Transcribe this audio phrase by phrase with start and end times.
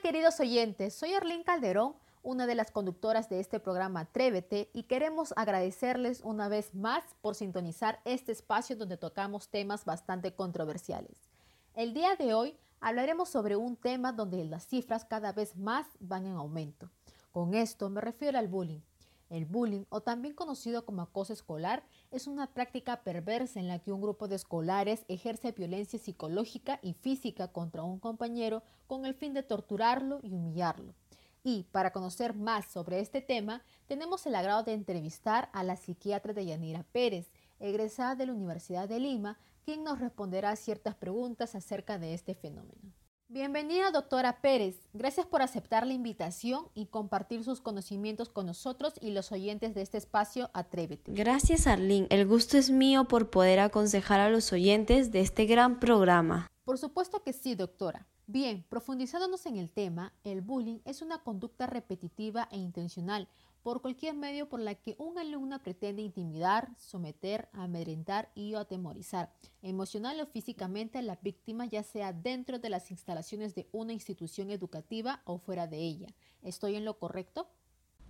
[0.00, 5.34] queridos oyentes, soy Arlene Calderón, una de las conductoras de este programa Atrévete y queremos
[5.36, 11.28] agradecerles una vez más por sintonizar este espacio donde tocamos temas bastante controversiales.
[11.74, 16.26] El día de hoy hablaremos sobre un tema donde las cifras cada vez más van
[16.26, 16.90] en aumento.
[17.30, 18.80] Con esto me refiero al bullying.
[19.30, 23.92] El bullying, o también conocido como acoso escolar, es una práctica perversa en la que
[23.92, 29.32] un grupo de escolares ejerce violencia psicológica y física contra un compañero con el fin
[29.32, 30.94] de torturarlo y humillarlo.
[31.44, 36.34] Y para conocer más sobre este tema, tenemos el agrado de entrevistar a la psiquiatra
[36.34, 41.98] de Yanira Pérez, egresada de la Universidad de Lima, quien nos responderá ciertas preguntas acerca
[41.98, 42.89] de este fenómeno.
[43.32, 44.88] Bienvenida, doctora Pérez.
[44.92, 49.82] Gracias por aceptar la invitación y compartir sus conocimientos con nosotros y los oyentes de
[49.82, 51.12] este espacio Atrévete.
[51.12, 52.08] Gracias, Arlene.
[52.10, 56.50] El gusto es mío por poder aconsejar a los oyentes de este gran programa.
[56.64, 58.08] Por supuesto que sí, doctora.
[58.26, 63.28] Bien, profundizándonos en el tema, el bullying es una conducta repetitiva e intencional
[63.62, 70.20] por cualquier medio por la que un alumno pretende intimidar, someter, amedrentar y atemorizar emocional
[70.20, 75.22] o físicamente a la víctima, ya sea dentro de las instalaciones de una institución educativa
[75.24, 76.14] o fuera de ella.
[76.42, 77.48] ¿Estoy en lo correcto?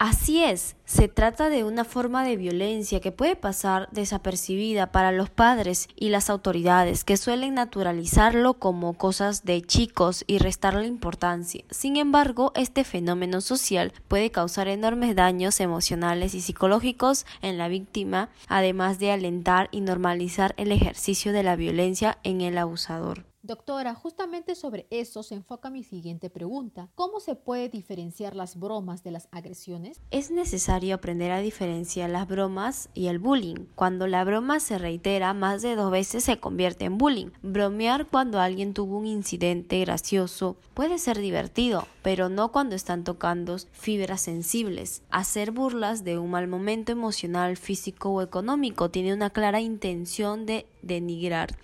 [0.02, 5.28] Así es, se trata de una forma de violencia que puede pasar desapercibida para los
[5.28, 11.64] padres y las autoridades que suelen naturalizarlo como cosas de chicos y restarle importancia.
[11.70, 18.30] Sin embargo, este fenómeno social puede causar enormes daños emocionales y psicológicos en la víctima,
[18.48, 23.29] además de alentar y normalizar el ejercicio de la violencia en el abusador.
[23.50, 26.88] Doctora, justamente sobre eso se enfoca mi siguiente pregunta.
[26.94, 30.00] ¿Cómo se puede diferenciar las bromas de las agresiones?
[30.12, 33.66] Es necesario aprender a diferenciar las bromas y el bullying.
[33.74, 37.32] Cuando la broma se reitera más de dos veces se convierte en bullying.
[37.42, 43.56] Bromear cuando alguien tuvo un incidente gracioso puede ser divertido, pero no cuando están tocando
[43.72, 45.02] fibras sensibles.
[45.10, 50.66] Hacer burlas de un mal momento emocional, físico o económico tiene una clara intención de
[50.82, 51.56] denigrar.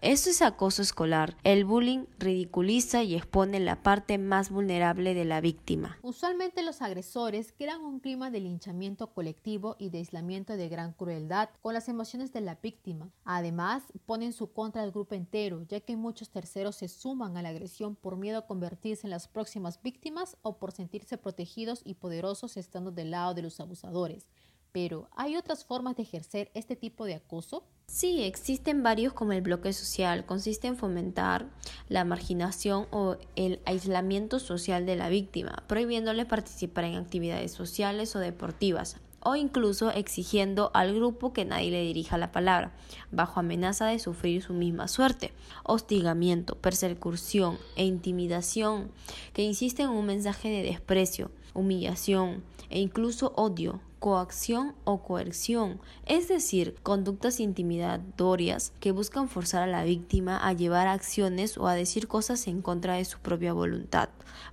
[0.00, 1.36] Eso es acoso escolar.
[1.44, 5.98] El bullying ridiculiza y expone la parte más vulnerable de la víctima.
[6.02, 11.50] Usualmente los agresores crean un clima de linchamiento colectivo y de aislamiento de gran crueldad
[11.62, 13.10] con las emociones de la víctima.
[13.24, 17.48] Además, ponen su contra al grupo entero, ya que muchos terceros se suman a la
[17.48, 22.56] agresión por miedo a convertirse en las próximas víctimas o por sentirse protegidos y poderosos
[22.56, 24.26] estando del lado de los abusadores.
[24.72, 27.64] Pero, ¿hay otras formas de ejercer este tipo de acoso?
[27.86, 30.26] Sí, existen varios como el bloque social.
[30.26, 31.48] Consiste en fomentar
[31.88, 38.18] la marginación o el aislamiento social de la víctima, prohibiéndole participar en actividades sociales o
[38.18, 42.72] deportivas, o incluso exigiendo al grupo que nadie le dirija la palabra,
[43.10, 45.32] bajo amenaza de sufrir su misma suerte.
[45.64, 48.90] Hostigamiento, persecución e intimidación
[49.32, 56.28] que insiste en un mensaje de desprecio, humillación e incluso odio coacción o coerción, es
[56.28, 62.08] decir, conductas intimidatorias que buscan forzar a la víctima a llevar acciones o a decir
[62.08, 64.08] cosas en contra de su propia voluntad,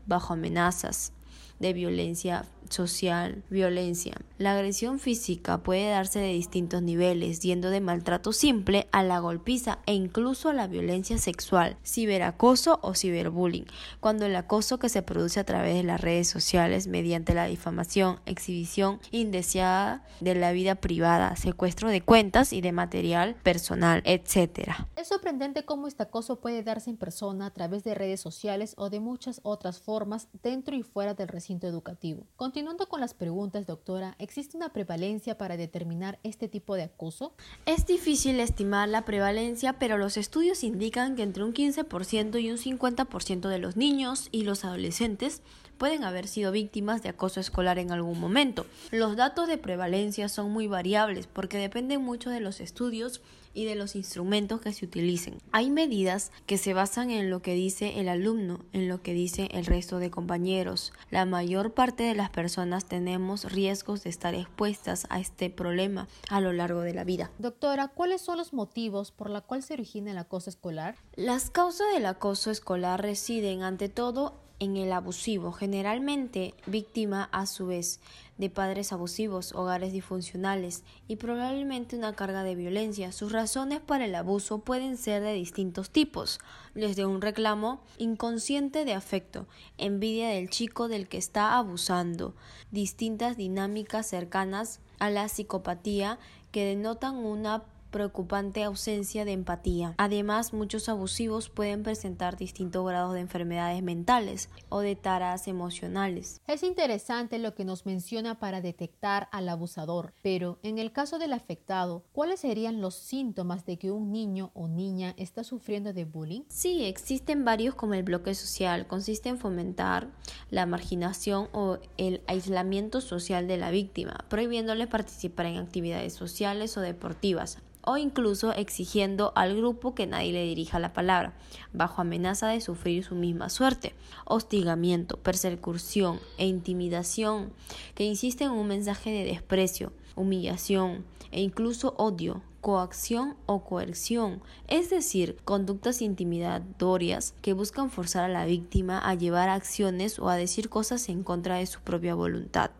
[0.05, 1.13] bajo amenazas
[1.59, 4.15] de violencia social, violencia.
[4.37, 9.79] La agresión física puede darse de distintos niveles, yendo de maltrato simple a la golpiza
[9.85, 13.65] e incluso a la violencia sexual, ciberacoso o ciberbullying,
[13.99, 18.19] cuando el acoso que se produce a través de las redes sociales mediante la difamación,
[18.25, 24.71] exhibición indeseada de la vida privada, secuestro de cuentas y de material personal, etc.
[24.95, 28.89] Es sorprendente cómo este acoso puede darse en persona a través de redes sociales o
[28.89, 32.25] de muchas otras formas dentro y fuera del recinto educativo.
[32.35, 37.33] Continuando con las preguntas, doctora, ¿existe una prevalencia para determinar este tipo de acoso?
[37.65, 42.57] Es difícil estimar la prevalencia, pero los estudios indican que entre un 15% y un
[42.57, 45.41] 50% de los niños y los adolescentes
[45.77, 48.65] pueden haber sido víctimas de acoso escolar en algún momento.
[48.91, 53.21] Los datos de prevalencia son muy variables porque dependen mucho de los estudios
[53.55, 55.39] y de los instrumentos que se utilicen.
[55.51, 59.47] Hay medidas que se basan en lo que dice el alumno, en lo que dice
[59.51, 60.93] el resto de compañeros.
[61.09, 66.41] La mayor parte de las personas tenemos riesgos de estar expuestas a este problema a
[66.41, 67.31] lo largo de la vida.
[67.39, 70.97] Doctora, ¿cuáles son los motivos por los cuales se origina el acoso escolar?
[71.15, 77.67] Las causas del acoso escolar residen ante todo en el abusivo, generalmente víctima a su
[77.67, 77.99] vez
[78.37, 83.11] de padres abusivos, hogares disfuncionales y probablemente una carga de violencia.
[83.11, 86.39] Sus razones para el abuso pueden ser de distintos tipos,
[86.73, 89.47] desde un reclamo inconsciente de afecto,
[89.77, 92.35] envidia del chico del que está abusando,
[92.71, 96.19] distintas dinámicas cercanas a la psicopatía
[96.51, 97.63] que denotan una
[97.95, 99.95] preocupante ausencia de empatía.
[99.97, 106.41] Además, muchos abusivos pueden presentar distintos grados de enfermedades mentales o de taras emocionales.
[106.45, 111.31] Es interesante lo que nos menciona para detectar al abusador, pero en el caso del
[111.31, 116.41] afectado, ¿cuáles serían los síntomas de que un niño o niña está sufriendo de bullying?
[116.49, 120.09] Sí, existen varios como el bloque social, consiste en fomentar
[120.49, 126.81] la marginación o el aislamiento social de la víctima, prohibiéndole participar en actividades sociales o
[126.81, 131.33] deportivas, o incluso exigiendo al grupo que nadie le dirija la palabra,
[131.73, 133.93] bajo amenaza de sufrir su misma suerte.
[134.25, 137.53] Hostigamiento, persecución e intimidación
[137.93, 144.89] que insisten en un mensaje de desprecio, humillación e incluso odio, coacción o coerción, es
[144.89, 150.69] decir, conductas intimidatorias que buscan forzar a la víctima a llevar acciones o a decir
[150.69, 152.71] cosas en contra de su propia voluntad,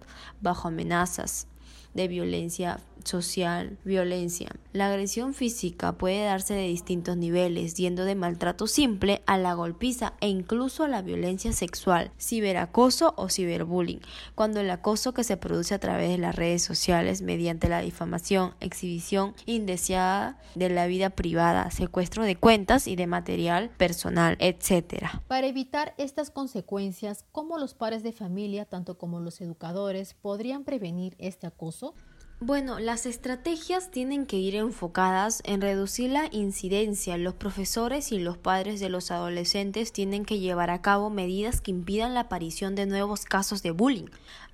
[0.42, 1.48] bajo amenazas
[1.96, 4.50] de violencia social, violencia.
[4.74, 10.14] La agresión física puede darse de distintos niveles, yendo de maltrato simple a la golpiza
[10.20, 14.02] e incluso a la violencia sexual, ciberacoso o ciberbullying,
[14.34, 18.54] cuando el acoso que se produce a través de las redes sociales mediante la difamación,
[18.60, 25.06] exhibición indeseada de la vida privada, secuestro de cuentas y de material personal, etc.
[25.28, 31.16] Para evitar estas consecuencias, ¿cómo los padres de familia, tanto como los educadores, podrían prevenir
[31.20, 31.85] este acoso?
[32.42, 37.18] Bueno, las estrategias tienen que ir enfocadas en reducir la incidencia.
[37.18, 41.72] Los profesores y los padres de los adolescentes tienen que llevar a cabo medidas que
[41.72, 44.08] impidan la aparición de nuevos casos de bullying,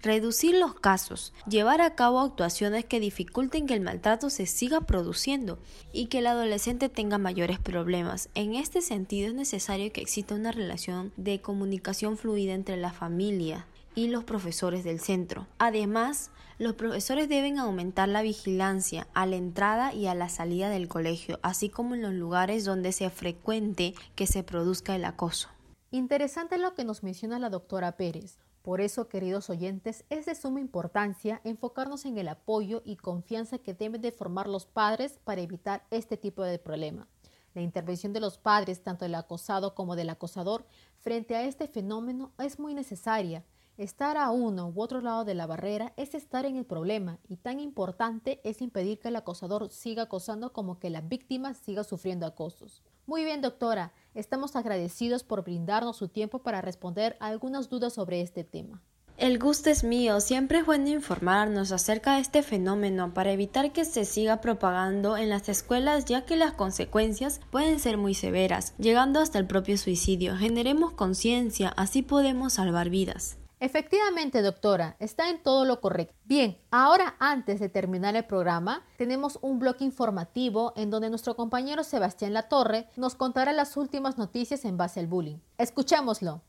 [0.03, 5.57] reducir los casos, llevar a cabo actuaciones que dificulten que el maltrato se siga produciendo
[5.91, 8.29] y que el adolescente tenga mayores problemas.
[8.35, 13.65] En este sentido es necesario que exista una relación de comunicación fluida entre la familia,
[13.95, 15.47] y los profesores del centro.
[15.57, 20.87] Además, los profesores deben aumentar la vigilancia a la entrada y a la salida del
[20.87, 25.49] colegio, así como en los lugares donde sea frecuente que se produzca el acoso.
[25.89, 28.37] Interesante lo que nos menciona la doctora Pérez.
[28.61, 33.73] Por eso, queridos oyentes, es de suma importancia enfocarnos en el apoyo y confianza que
[33.73, 37.07] deben de formar los padres para evitar este tipo de problema.
[37.53, 40.65] La intervención de los padres, tanto del acosado como del acosador,
[40.99, 43.43] frente a este fenómeno es muy necesaria,
[43.77, 47.37] Estar a uno u otro lado de la barrera es estar en el problema y
[47.37, 52.25] tan importante es impedir que el acosador siga acosando como que la víctima siga sufriendo
[52.25, 52.83] acosos.
[53.07, 58.21] Muy bien, doctora, estamos agradecidos por brindarnos su tiempo para responder a algunas dudas sobre
[58.21, 58.81] este tema.
[59.17, 63.85] El gusto es mío, siempre es bueno informarnos acerca de este fenómeno para evitar que
[63.85, 69.19] se siga propagando en las escuelas ya que las consecuencias pueden ser muy severas, llegando
[69.19, 70.35] hasta el propio suicidio.
[70.37, 73.37] Generemos conciencia, así podemos salvar vidas.
[73.61, 76.15] Efectivamente, doctora, está en todo lo correcto.
[76.23, 81.83] Bien, ahora antes de terminar el programa, tenemos un bloque informativo en donde nuestro compañero
[81.83, 85.37] Sebastián Latorre nos contará las últimas noticias en base al bullying.
[85.59, 86.41] Escuchémoslo.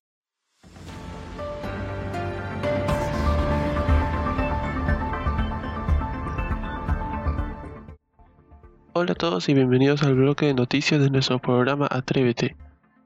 [8.94, 12.56] Hola a todos y bienvenidos al bloque de noticias de nuestro programa Atrévete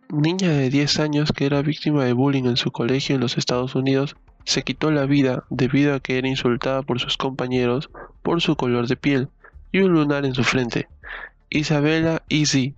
[0.08, 3.74] niña de 10 años que era víctima de bullying en su colegio en los Estados
[3.74, 7.90] Unidos se quitó la vida debido a que era insultada por sus compañeros
[8.22, 9.28] por su color de piel
[9.72, 10.88] y un lunar en su frente.
[11.50, 12.74] Isabella Easy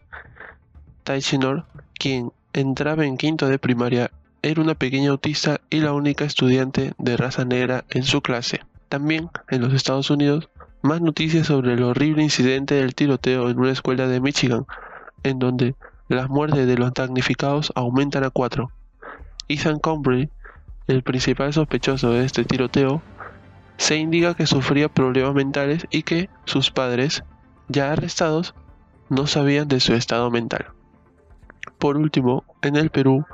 [1.04, 1.66] Taichinor,
[1.98, 4.10] quien entraba en quinto de primaria,
[4.42, 8.60] era una pequeña autista y la única estudiante de raza negra en su clase.
[8.88, 10.48] También en los Estados Unidos,
[10.82, 14.66] más noticias sobre el horrible incidente del tiroteo en una escuela de Michigan,
[15.22, 15.74] en donde
[16.08, 18.72] las muertes de los damnificados aumentan a cuatro.
[19.48, 20.30] Ethan Combry,
[20.86, 23.02] el principal sospechoso de este tiroteo,
[23.76, 27.24] se indica que sufría problemas mentales y que sus padres,
[27.68, 28.54] ya arrestados,
[29.08, 30.66] no sabían de su estado mental.
[31.78, 33.24] Por último, en el Perú,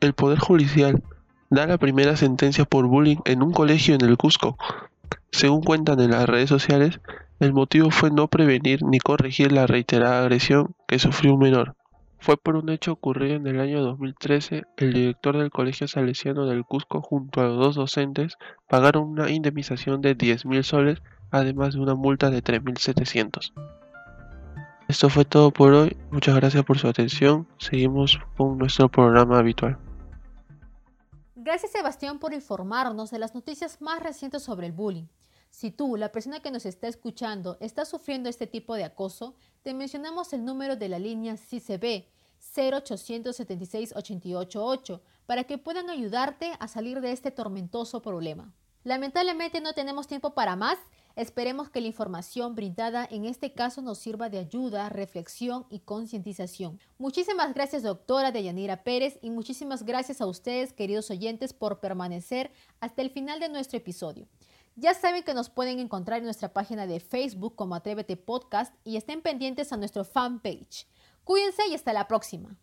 [0.00, 1.02] el Poder Judicial
[1.50, 4.56] da la primera sentencia por bullying en un colegio en el Cusco.
[5.30, 7.00] Según cuentan en las redes sociales,
[7.40, 11.76] el motivo fue no prevenir ni corregir la reiterada agresión que sufrió un menor.
[12.22, 16.64] Fue por un hecho ocurrido en el año 2013, el director del Colegio Salesiano del
[16.64, 18.38] Cusco junto a los dos docentes
[18.68, 21.02] pagaron una indemnización de 10.000 soles,
[21.32, 23.52] además de una multa de 3.700.
[24.86, 29.76] Esto fue todo por hoy, muchas gracias por su atención, seguimos con nuestro programa habitual.
[31.34, 35.08] Gracias Sebastián por informarnos de las noticias más recientes sobre el bullying.
[35.50, 39.74] Si tú, la persona que nos está escuchando, está sufriendo este tipo de acoso, te
[39.74, 42.11] mencionamos el número de la línea CCB
[42.56, 48.52] 0876 888 para que puedan ayudarte a salir de este tormentoso problema.
[48.84, 50.78] Lamentablemente no tenemos tiempo para más.
[51.14, 56.80] Esperemos que la información brindada en este caso nos sirva de ayuda, reflexión y concientización.
[56.98, 63.02] Muchísimas gracias doctora Deyanira Pérez y muchísimas gracias a ustedes queridos oyentes por permanecer hasta
[63.02, 64.26] el final de nuestro episodio.
[64.74, 68.96] Ya saben que nos pueden encontrar en nuestra página de Facebook como Atrévete Podcast y
[68.96, 70.86] estén pendientes a nuestro fanpage.
[71.24, 72.56] Cuídense y hasta la próxima.